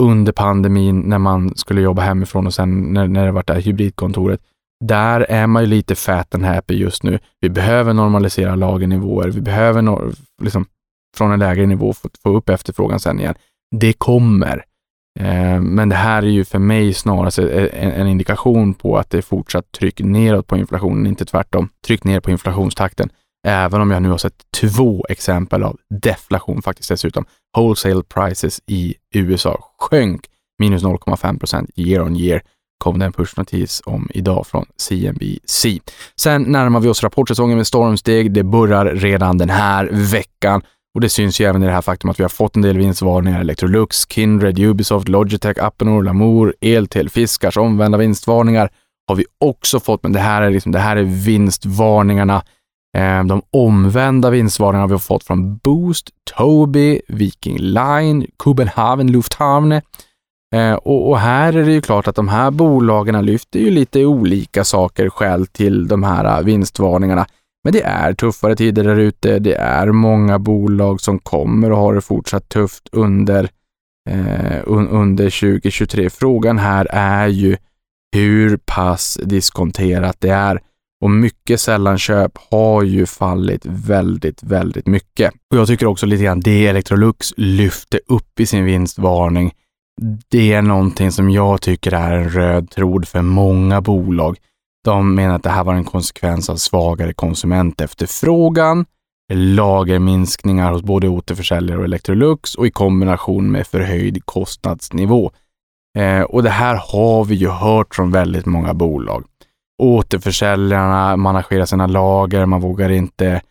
[0.00, 3.60] under pandemin när man skulle jobba hemifrån och sen när, när det var det här
[3.60, 4.40] hybridkontoret.
[4.84, 7.18] Där är man ju lite fat and happy just nu.
[7.40, 9.28] Vi behöver normalisera lagernivåer.
[9.28, 10.12] Vi behöver no
[10.42, 10.66] liksom,
[11.16, 13.34] från en lägre nivå få, få upp efterfrågan sen igen.
[13.76, 14.64] Det kommer.
[15.20, 19.10] Eh, men det här är ju för mig snarast eh, en, en, indikation på att
[19.10, 21.68] det är fortsatt tryck neråt på inflationen, inte tvärtom.
[21.86, 23.10] Tryck ner på inflationstakten.
[23.46, 27.24] Även om jag nu har sett två exempel av deflation faktiskt dessutom.
[27.56, 30.20] Wholesale prices i USA sjönk
[30.58, 32.42] minus 0,5 procent year on year
[32.78, 35.80] kom det en pushnotis om idag från CNBC.
[36.16, 38.32] Sen närmar vi oss rapportsäsongen med stormsteg.
[38.32, 40.62] Det börjar redan den här veckan
[40.94, 42.78] och det syns ju även i det här faktum att vi har fått en del
[42.78, 43.40] vinstvarningar.
[43.40, 48.70] Electrolux, Kindred, Ubisoft, Logitech, Appenor, Lamour, Eltel, Fiskars omvända vinstvarningar
[49.08, 52.42] har vi också fått, men det här är, liksom, det här är vinstvarningarna.
[52.98, 59.82] Eh, de omvända vinstvarningarna har vi fått från Boost, Tobii, Viking Line, Copenhagen Lufthavne,
[60.52, 64.04] Eh, och, och, här är det ju klart att de här bolagen lyfter ju lite
[64.04, 67.26] olika saker skäl till de här äh, vinstvarningarna.
[67.64, 69.38] Men det är tuffare tider där ute.
[69.38, 73.48] Det är många bolag som kommer att ha det fortsatt tufft under,
[74.10, 76.10] eh, un, under 2023.
[76.10, 77.56] Frågan här är ju
[78.16, 80.60] hur pass diskonterat det är.
[81.04, 85.32] Och mycket sällanköp har ju fallit väldigt, väldigt mycket.
[85.50, 89.52] Och jag tycker också lite grann det Electrolux lyfte upp i sin vinstvarning
[90.28, 94.38] det är någonting som jag tycker är en röd tråd för många bolag.
[94.84, 98.86] De menar att det här var en konsekvens av svagare konsumentefterfrågan,
[99.32, 105.30] lagerminskningar hos både återförsäljare och Electrolux och i kombination med förhöjd kostnadsnivå.
[105.98, 109.24] Eh, och det här har vi ju hört från väldigt många bolag.
[109.82, 113.42] Återförsäljarna managerar sina lager, man vågar inte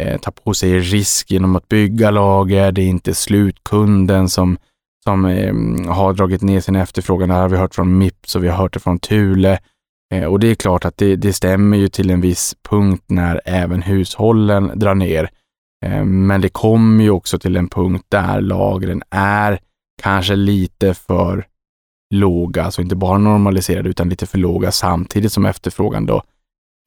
[0.00, 2.72] eh, ta på sig risk genom att bygga lager.
[2.72, 4.58] Det är inte slutkunden som
[5.04, 5.54] som eh,
[5.94, 7.28] har dragit ner sin efterfrågan.
[7.28, 9.58] Det här har vi hört från Mips och vi har hört det från Thule.
[10.14, 13.40] Eh, och det är klart att det, det, stämmer ju till en viss punkt när
[13.44, 15.30] även hushållen drar ner.
[15.86, 19.60] Eh, men det kommer ju också till en punkt där lagren är
[20.02, 21.46] kanske lite för
[22.14, 26.22] låga, alltså inte bara normaliserade utan lite för låga samtidigt som efterfrågan då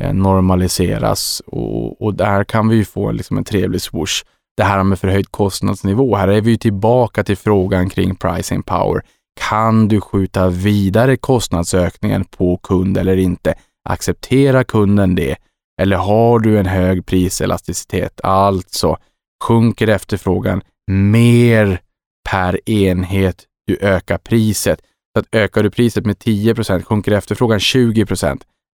[0.03, 4.23] eh, normaliseras och, och där kan vi ju få liksom en trevlig swoosh
[4.57, 6.15] det här med förhöjd kostnadsnivå.
[6.15, 9.01] Här är vi ju tillbaka till frågan kring pricing power.
[9.39, 13.55] Kan du skjuta vidare kostnadsökningen på kund eller inte?
[13.89, 15.35] Accepterar kunden det?
[15.81, 18.21] Eller har du en hög priselasticitet?
[18.23, 18.97] Alltså,
[19.43, 21.81] sjunker efterfrågan mer
[22.29, 24.81] per enhet du ökar priset.
[25.13, 28.05] Så att ökar du priset med 10% sjunker efterfrågan 20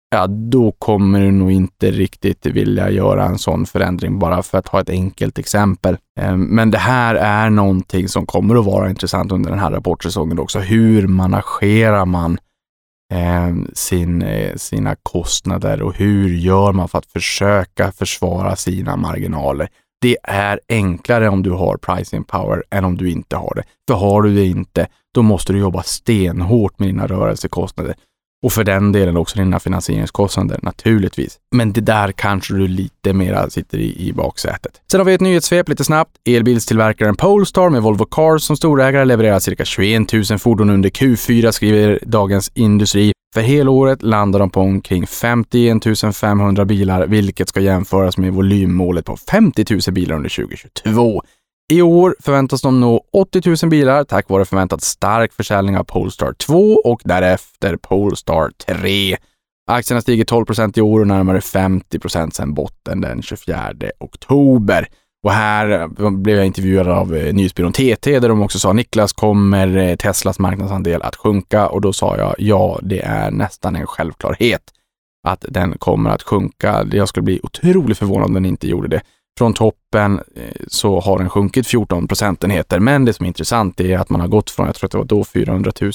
[0.09, 4.67] ja, då kommer du nog inte riktigt vilja göra en sån förändring bara för att
[4.67, 5.97] ha ett enkelt exempel.
[6.19, 10.39] Ehm, men det här är någonting som kommer att vara intressant under den här rapportsäsongen
[10.39, 10.59] också.
[10.59, 12.37] Hur managerar man
[13.13, 19.69] ehm, sin, eh, sina kostnader och hur gör man för att försöka försvara sina marginaler?
[20.01, 23.63] Det är enklare om du har pricing power än om du inte har det.
[23.87, 27.95] För har du det inte, då måste du jobba stenhårt med dina rörelsekostnader.
[28.43, 31.37] Och för den delen också dina finansieringskostnader naturligtvis.
[31.55, 34.81] Men det där kanske du lite mera sitter i, i baksätet.
[34.91, 36.11] Sen har vi ett nyhetssvep lite snabbt.
[36.25, 41.99] Elbilstillverkaren Polestar med Volvo Cars som storägare levererar cirka 21 000 fordon under Q4 skriver
[42.05, 43.11] Dagens Industri.
[43.33, 49.17] För helåret landar de på omkring 51 500 bilar, vilket ska jämföras med volymmålet på
[49.17, 51.21] 50 000 bilar under 2022.
[51.71, 56.33] I år förväntas de nå 80 000 bilar tack vare förväntat stark försäljning av Polestar
[56.33, 59.17] 2 och därefter Polestar 3.
[59.71, 64.87] Aktierna stiger 12% i år och närmare 50% sedan botten den 24 oktober.
[65.23, 69.13] Och här eh, blev jag intervjuad av eh, nyhetsbyrån TT där de också sa Niklas,
[69.13, 71.67] kommer eh, Teslas marknadsandel att sjunka?
[71.67, 74.61] Och då sa jag ja, det är nästan en självklarhet
[75.27, 76.85] att den kommer att sjunka.
[76.91, 79.01] Jag skulle bli otroligt förvånad om den inte gjorde det.
[79.39, 83.97] Från toppen eh, så har den sjunkit 14 procentenheter, men det som är intressant är
[83.97, 85.91] att man har gått från, jag tror att det var då 400 000,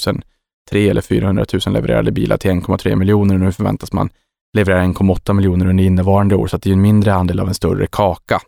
[0.69, 4.09] 3 eller 400 000 levererade bilar till 1,3 miljoner och nu förväntas man
[4.57, 7.87] leverera 1,8 miljoner under innevarande år, så det är en mindre andel av en större
[7.87, 8.39] kaka.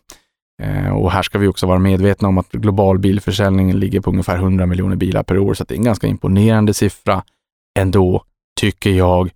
[0.62, 4.36] Eh, och här ska vi också vara medvetna om att global bilförsäljning ligger på ungefär
[4.36, 7.22] 100 miljoner bilar per år, så det är en ganska imponerande siffra
[7.78, 8.22] ändå,
[8.60, 9.30] tycker jag.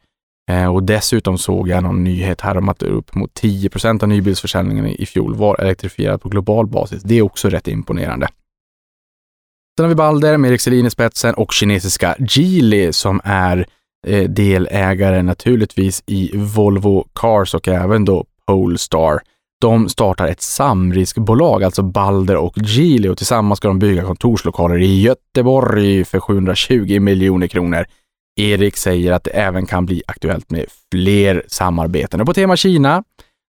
[0.51, 3.71] Eh, och dessutom såg jag någon nyhet här om att upp mot 10
[4.03, 7.03] av nybilsförsäljningen i fjol var elektrifierad på global basis.
[7.03, 8.29] Det är också rätt imponerande.
[9.77, 13.67] Sen har vi Balder med Erik Selin i spetsen och kinesiska Geely som är
[14.07, 19.21] eh, delägare naturligtvis i Volvo Cars och även då Polestar.
[19.61, 25.01] De startar ett samriskbolag, alltså Balder och Geely och tillsammans ska de bygga kontorslokaler i
[25.01, 27.87] Göteborg för 720 miljoner kronor.
[28.37, 32.21] Erik säger att det även kan bli aktuellt med fler samarbeten.
[32.21, 33.05] Och på tema Kina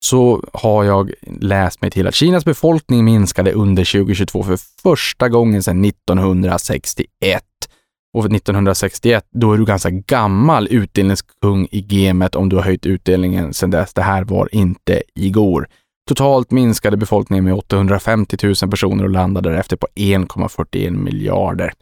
[0.05, 5.63] så har jag läst mig till att Kinas befolkning minskade under 2022 för första gången
[5.63, 7.43] sedan 1961.
[8.17, 13.55] Och 1961, då är du ganska gammal utdelningskung i gamet om du har höjt utdelningen
[13.55, 13.95] sedan dess.
[13.95, 15.69] Det här var inte igår.
[16.09, 21.73] Totalt minskade befolkningen med 850 000 personer och landade därefter på 1,41 miljarder.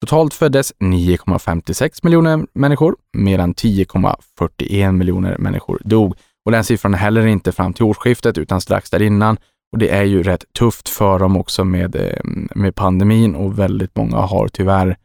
[0.00, 6.14] Totalt föddes 9,56 miljoner människor, medan 10,41 miljoner människor dog.
[6.44, 9.36] Och den siffran är heller inte fram till årsskiftet, utan strax där innan.
[9.72, 12.20] Och det är ju rätt tufft för dem också med, eh,
[12.54, 14.96] med pandemin och väldigt många har tyvärr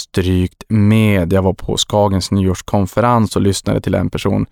[0.00, 1.32] strykt med.
[1.32, 4.46] Jag var på Skagens nyårskonferens och lyssnade till en person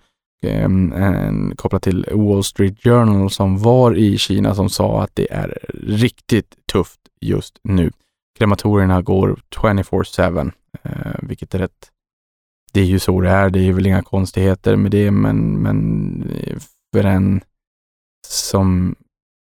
[0.47, 5.31] en, en, kopplat till Wall Street Journal som var i Kina som sa att det
[5.31, 7.91] är riktigt tufft just nu.
[8.37, 10.51] Krematorierna går 24-7,
[10.83, 10.91] eh,
[11.21, 11.91] vilket är rätt
[12.73, 13.49] det är ju så det är.
[13.49, 16.57] Det är väl inga konstigheter med det, men, men eh,
[16.93, 17.41] för en
[18.27, 18.95] som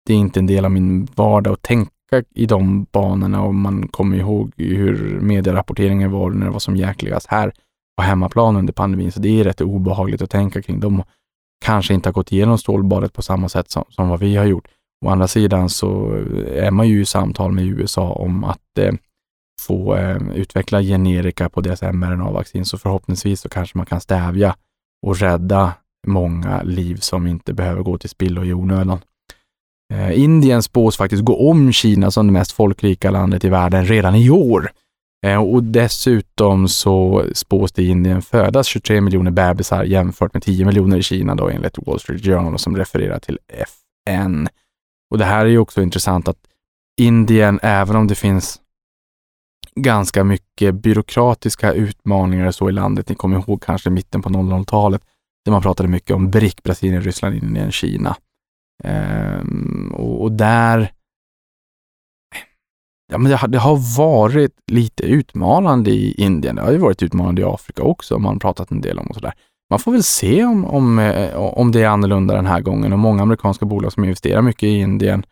[0.06, 1.91] det är inte en del av min vardag att tänka
[2.36, 7.28] i de banorna och man kommer ihåg hur medierapporteringen var när det var som jäkligast
[7.28, 7.54] här
[7.98, 9.12] på hemmaplan under pandemin.
[9.12, 10.80] Så det är rätt obehagligt att tänka kring.
[10.80, 11.04] De
[11.65, 14.67] kanske inte har gått igenom stålbadet på samma sätt som, som vad vi har gjort.
[15.06, 16.12] Å andra sidan så
[16.56, 18.94] är man ju i samtal med USA om att eh,
[19.62, 24.56] få eh, utveckla generika på deras mRNA-vaccin, så förhoppningsvis så kanske man kan stävja
[25.06, 25.74] och rädda
[26.08, 29.00] många liv som inte behöver gå till spillo i onödan.
[29.94, 34.15] Eh, Indien spås faktiskt gå om Kina som det mest folkrika landet i världen redan
[34.15, 34.72] i år.
[35.26, 40.65] Eh, och dessutom så spås det i Indien födas 23 miljoner bebisar jämfört med 10
[40.65, 43.39] miljoner i Kina då enligt Wall Street Journal som refererar till
[44.08, 44.50] FN.
[45.12, 46.48] Och det här är ju också intressant att
[47.02, 48.62] Indien, även om det finns
[49.76, 53.10] ganska mycket byråkratiska utmaningar så i landet.
[53.10, 55.02] Ni kommer ihåg kanske mitten på 00-talet
[55.46, 58.18] där man pratade mycket om BRIC, Brasilien, Ryssland, Indien, Kina.
[58.84, 60.91] Ehm, och, och, där
[63.08, 66.56] Ja, men det har, det har, varit lite utmanande i Indien.
[66.56, 69.15] Det har ju varit utmanande i Afrika också, man har pratat en del om och
[69.15, 69.34] sådär.
[69.69, 72.99] Man får väl se om, om, eh, om det är annorlunda den här gången och
[72.99, 75.25] många amerikanska bolag som investerar mycket i Indien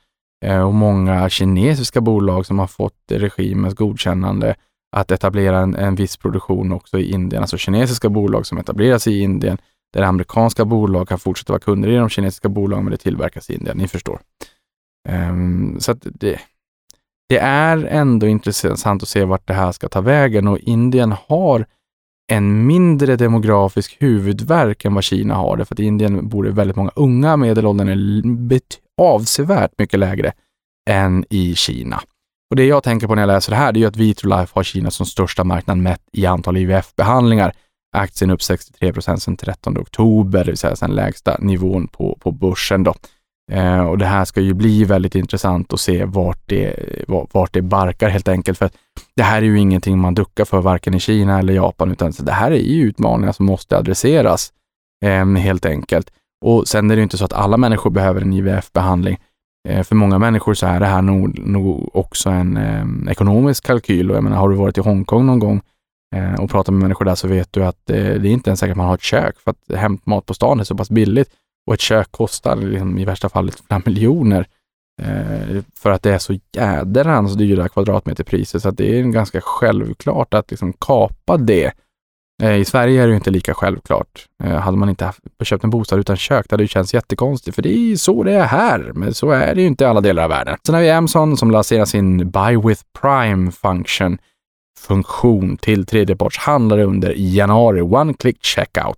[0.45, 4.55] eh, och många kinesiska bolag som har fått regimens godkännande
[4.95, 9.19] att etablera en, en viss produktion också i Indien, alltså kinesiska bolag som etableras i
[9.19, 9.57] Indien,
[9.93, 13.53] där amerikanska bolag kan fortsätta vara kunder i de kinesiska bolagen, men det tillverkas i
[13.53, 13.77] Indien.
[13.77, 14.19] Ni förstår.
[15.09, 16.39] Um, så att det,
[17.29, 21.65] det är ändå intressant att se vart det här ska ta vägen och Indien har
[22.31, 25.57] en mindre demografisk huvudverk än vad Kina har.
[25.57, 28.61] Därför att i Indien bor det väldigt många unga, medelåldern är
[29.01, 30.33] avsevärt mycket lägre
[30.89, 32.01] än i Kina.
[32.49, 34.63] Och Det jag tänker på när jag läser det här, det är att Vitrolife har
[34.63, 37.53] Kina som största marknad mätt i antal IVF-behandlingar.
[37.95, 42.31] Aktien upp 63 procent sedan 13 oktober, det vill säga sedan lägsta nivån på, på
[42.31, 42.83] börsen.
[42.83, 42.93] Då.
[43.51, 46.75] Eh, och Det här ska ju bli väldigt intressant att se vart det,
[47.07, 48.57] vart det barkar helt enkelt.
[48.57, 48.69] För
[49.15, 52.31] det här är ju ingenting man duckar för varken i Kina eller Japan, utan det
[52.31, 54.53] här är ju utmaningar som måste adresseras
[55.05, 56.11] eh, helt enkelt.
[56.45, 59.17] Och sen är det inte så att alla människor behöver en IVF-behandling.
[59.69, 64.11] Eh, för många människor så är det här nog, nog också en eh, ekonomisk kalkyl.
[64.11, 65.61] Och jag menar, har du varit i Hongkong någon gång
[66.15, 68.59] eh, och pratat med människor där så vet du att eh, det är inte ens
[68.59, 71.29] säkert att man har ett kök för att hämtmat på stan är så pass billigt
[71.67, 74.47] och ett kök kostar liksom, i värsta fall flera miljoner
[75.01, 80.33] eh, för att det är så jädrans dyra kvadratmeterpriser så att det är ganska självklart
[80.33, 81.73] att liksom kapa det
[82.43, 84.27] Eh, I Sverige är det inte lika självklart.
[84.43, 87.55] Eh, hade man inte haft, köpt en bostad utan kök, det hade det känts jättekonstigt,
[87.55, 88.91] för det är så det är här.
[88.93, 90.57] Men så är det ju inte i alla delar av världen.
[90.65, 94.17] Sen har vi Amazon som lanserar sin Buy with Prime function
[94.79, 97.81] funktion till tredjepartshandlare under januari.
[97.81, 98.97] One click checkout.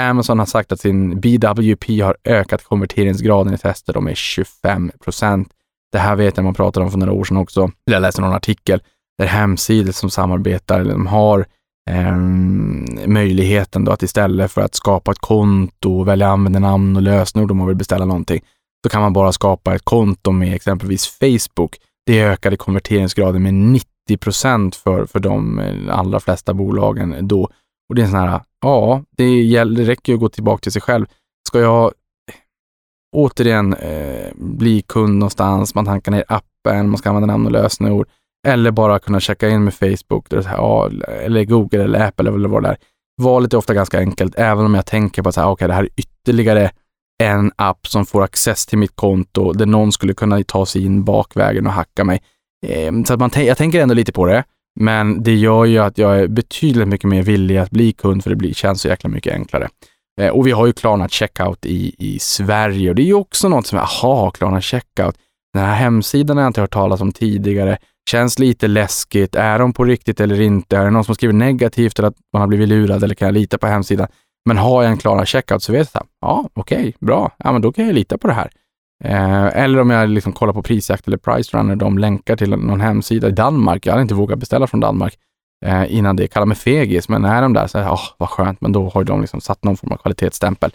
[0.00, 5.48] Amazon har sagt att sin BWP har ökat konverteringsgraden i tester med 25 procent.
[5.92, 7.70] Det här vet jag man pratade om för några år sedan också.
[7.84, 8.82] Jag läste någon artikel
[9.18, 11.46] där hemsidor som samarbetar, de har
[11.90, 12.16] eh,
[13.06, 17.66] möjligheten då att istället för att skapa ett konto, välja användarnamn och lösenord om man
[17.66, 18.40] vill beställa någonting,
[18.84, 21.76] så kan man bara skapa ett konto med exempelvis Facebook.
[22.06, 23.86] Det ökade konverteringsgraden med 90
[24.20, 27.50] procent för, för de eh, allra flesta bolagen då.
[27.88, 30.60] Och det är en sån här, ja, det, gäller, det räcker ju att gå tillbaka
[30.60, 31.06] till sig själv.
[31.48, 31.92] Ska jag
[33.16, 38.08] återigen eh, bli kund någonstans, man tankar ner appen, man ska använda namn och lösenord,
[38.46, 42.48] eller bara kunna checka in med Facebook, det här, ja, eller Google eller Apple eller
[42.48, 42.76] vad det är.
[43.22, 45.90] Valet är ofta ganska enkelt, även om jag tänker på att okay, det här är
[45.96, 46.70] ytterligare
[47.22, 51.04] en app som får access till mitt konto där någon skulle kunna ta sig in
[51.04, 52.22] bakvägen och hacka mig.
[52.66, 54.44] Eh, så att man jag tänker ändå lite på det,
[54.80, 58.30] men det gör ju att jag är betydligt mycket mer villig att bli kund för
[58.30, 59.68] det blir, känns så jäkla mycket enklare.
[60.20, 63.48] Eh, och vi har ju Klarna Checkout i, i Sverige och det är ju också
[63.48, 65.16] något som, aha, Klarna Checkout.
[65.54, 67.78] Den här hemsidan har jag inte hört talas om tidigare.
[68.10, 69.34] Känns lite läskigt.
[69.34, 70.76] Är de på riktigt eller inte?
[70.76, 73.32] Är det någon som skriver negativt eller att man har blivit lurad eller kan jag
[73.32, 74.08] lita på hemsidan?
[74.46, 77.62] Men har jag en Klarna Checkout så vet jag, ja okej, okay, bra, ja men
[77.62, 78.50] då kan jag lita på det här.
[79.04, 83.28] Eh, eller om jag liksom kollar på Prisjakt eller Pricerunner, de länkar till någon hemsida
[83.28, 83.86] i Danmark.
[83.86, 85.18] Jag hade inte vågat beställa från Danmark
[85.64, 86.28] eh, innan det.
[86.28, 89.20] Kalla mig fegis, men är de där så, oh, vad skönt, men då har de
[89.20, 90.72] liksom satt någon form av kvalitetsstämpel.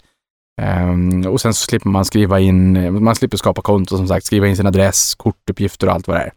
[0.62, 4.46] Eh, och sen så slipper man skriva in, man slipper skapa konto som sagt, skriva
[4.46, 6.32] in sin adress, kortuppgifter och allt vad det är.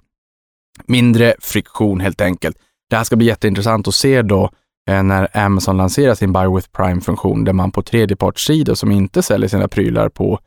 [0.85, 2.57] Mindre friktion helt enkelt.
[2.89, 4.49] Det här ska bli jätteintressant att se då
[4.89, 9.49] eh, när Amazon lanserar sin Buy with Prime-funktion där man på tredjepartssidor som inte säljer
[9.49, 10.39] sina prylar på, eh,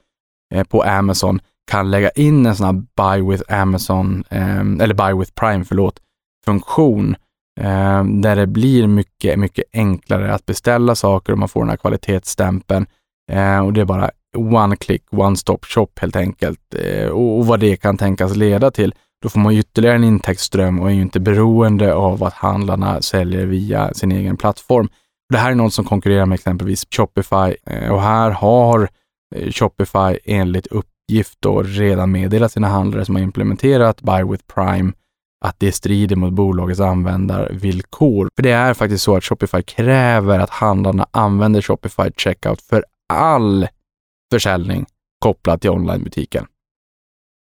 [0.55, 5.21] Eh, på Amazon kan lägga in en sån här Buy with Amazon, eh, eller Buy
[5.21, 6.01] with Prime, förlåt,
[6.45, 7.17] funktion
[7.61, 11.77] eh, där det blir mycket, mycket enklare att beställa saker och man får den här
[11.77, 12.87] kvalitetsstämpeln.
[13.65, 16.75] Och det är bara one click, one stop shop helt enkelt.
[17.13, 18.95] Och, vad det kan tänkas leda till.
[19.23, 23.47] Då får man ytterligare en intäktsström och är ju inte beroende av att handlarna säljer
[23.47, 24.89] via sin egen plattform.
[25.33, 27.55] Det här är något som konkurrerar med exempelvis Shopify
[27.91, 28.89] och här har
[29.37, 34.93] Eh, Shopify enligt uppgift då redan meddelat sina handlare som har implementerat Buy with Prime
[35.45, 38.31] att det strider mot bolagets användarvillkor.
[38.37, 43.69] För det är faktiskt så att Shopify kräver att handlarna använder Shopify Checkout för all
[44.33, 44.87] försäljning
[45.21, 46.47] kopplat till onlinebutiken.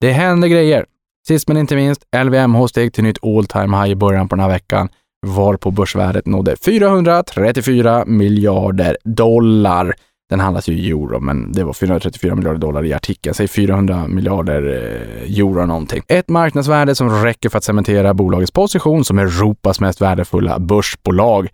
[0.01, 0.85] Det händer grejer.
[1.27, 4.43] Sist men inte minst, LVMH steg till nytt all time high i början på den
[4.43, 4.89] här veckan,
[5.27, 9.95] varpå börsvärdet nådde 434 miljarder dollar.
[10.31, 13.33] Den handlas ju i euro, men det var 434 miljarder dollar i artikeln.
[13.33, 16.03] Säg 400 miljarder eh, euro någonting.
[16.07, 21.47] Ett marknadsvärde som räcker för att cementera bolagets position som Europas mest värdefulla börsbolag.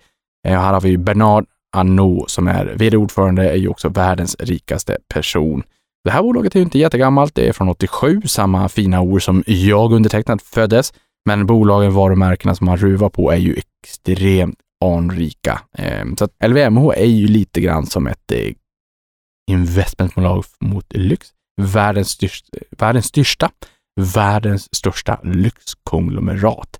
[0.47, 1.45] Eh, här har vi Bernard
[1.77, 5.63] Arnault som är vd-ordförande, är ju också världens rikaste person.
[6.03, 7.35] Det här bolaget är ju inte jättegammalt.
[7.35, 10.93] Det är från 87, samma fina år som jag undertecknat föddes.
[11.25, 15.61] Men bolagen, varumärkena som man ruvar på är ju extremt anrika.
[15.77, 18.53] Ehm, så att LVMH är ju lite grann som ett eh,
[19.47, 21.27] investmentbolag mot lyx.
[21.61, 23.49] Världens största, världens största,
[24.01, 26.79] världens största lyxkonglomerat.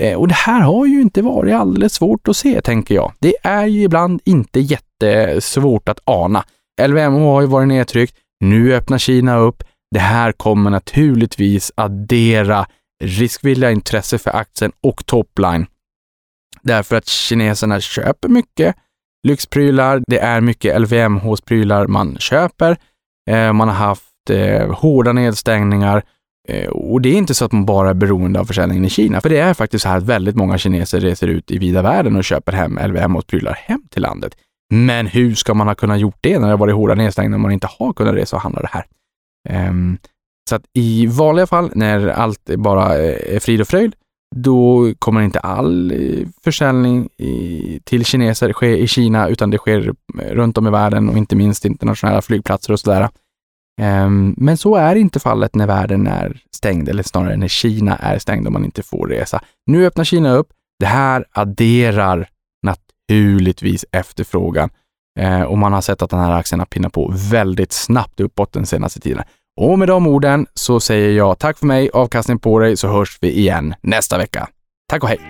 [0.00, 3.12] Eh, och det här har ju inte varit alldeles svårt att se, tänker jag.
[3.18, 6.44] Det är ju ibland inte jättesvårt att ana.
[6.82, 8.16] LVMH har ju varit nedtryckt.
[8.40, 9.62] Nu öppnar Kina upp.
[9.90, 12.66] Det här kommer naturligtvis addera
[13.04, 15.66] riskvilliga intresse för aktien och topline.
[16.62, 18.76] Därför att kineserna köper mycket
[19.26, 20.02] lyxprylar.
[20.06, 22.76] Det är mycket LVMH-prylar man köper.
[23.30, 26.02] Eh, man har haft eh, hårda nedstängningar
[26.48, 29.20] eh, och det är inte så att man bara är beroende av försäljningen i Kina,
[29.20, 32.16] för det är faktiskt så här att väldigt många kineser reser ut i vida världen
[32.16, 34.36] och köper hem LVMH-prylar hem till landet.
[34.74, 37.40] Men hur ska man ha kunnat gjort det när det har varit hårda nedstängningar och
[37.40, 38.86] man inte har kunnat resa och handla det här?
[39.48, 39.98] Ehm,
[40.48, 43.94] så att i vanliga fall, när allt bara eh, är frid och fröjd,
[44.34, 49.88] då kommer inte all eh, försäljning försäljning till kineser ske i Kina, utan det sker
[49.88, 53.08] eh, runt om i världen och inte minst internationella flygplatser och sådär.
[53.80, 58.18] Ehm, men så är inte fallet när världen är stängd, eller snarare när Kina är
[58.18, 59.40] stängd och man inte får resa.
[59.66, 60.48] Nu öppnar Kina upp.
[60.78, 62.28] Det här adderar
[62.62, 64.70] naturligtvis efterfrågan.
[65.18, 68.52] Ehm, och man har sett att den här aktien har pinnat på väldigt snabbt uppåt
[68.52, 69.22] den senaste tiden.
[69.60, 73.18] Och med de orden så säger jag tack för mig, avkastning på dig, så hörs
[73.20, 74.48] vi igen nästa vecka.
[74.88, 75.20] Tack och hej!